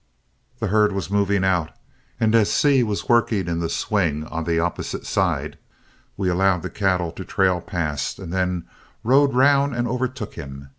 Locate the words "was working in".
2.81-3.59